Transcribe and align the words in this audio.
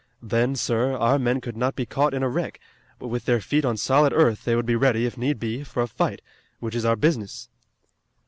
Then, 0.23 0.55
sir, 0.55 0.97
our 0.97 1.19
men 1.19 1.41
could 1.41 1.55
not 1.55 1.75
be 1.75 1.85
caught 1.85 2.15
in 2.15 2.23
a 2.23 2.27
wreck, 2.27 2.59
but 2.97 3.09
with 3.09 3.25
their 3.25 3.39
feet 3.39 3.63
on 3.63 3.77
solid 3.77 4.11
earth 4.13 4.45
they 4.45 4.55
would 4.55 4.65
be 4.65 4.75
ready, 4.75 5.05
if 5.05 5.15
need 5.15 5.39
be, 5.39 5.63
for 5.63 5.83
a 5.83 5.87
fight, 5.87 6.23
which 6.59 6.73
is 6.73 6.85
our 6.85 6.95
business." 6.95 7.49